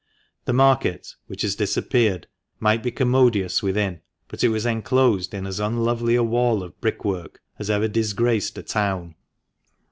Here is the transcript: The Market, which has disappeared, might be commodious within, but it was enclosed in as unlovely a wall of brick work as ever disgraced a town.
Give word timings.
The 0.45 0.53
Market, 0.53 1.13
which 1.27 1.43
has 1.43 1.55
disappeared, 1.55 2.25
might 2.59 2.81
be 2.81 2.89
commodious 2.89 3.61
within, 3.61 4.01
but 4.29 4.43
it 4.43 4.47
was 4.49 4.65
enclosed 4.65 5.31
in 5.31 5.45
as 5.45 5.59
unlovely 5.59 6.15
a 6.15 6.23
wall 6.23 6.63
of 6.63 6.81
brick 6.81 7.05
work 7.05 7.39
as 7.59 7.69
ever 7.69 7.87
disgraced 7.87 8.57
a 8.57 8.63
town. 8.63 9.13